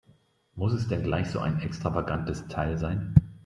Muss 0.55 0.73
es 0.73 0.87
denn 0.87 1.03
gleich 1.03 1.29
so 1.29 1.37
ein 1.37 1.59
extravagantes 1.61 2.47
Teil 2.47 2.75
sein? 2.79 3.13